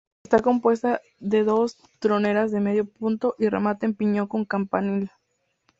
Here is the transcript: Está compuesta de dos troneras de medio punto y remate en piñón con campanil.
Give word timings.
Está 0.23 0.41
compuesta 0.41 0.99
de 1.19 1.43
dos 1.43 1.77
troneras 1.99 2.49
de 2.51 2.59
medio 2.59 2.85
punto 2.87 3.35
y 3.37 3.49
remate 3.49 3.85
en 3.85 3.93
piñón 3.93 4.25
con 4.25 4.45
campanil. 4.45 5.11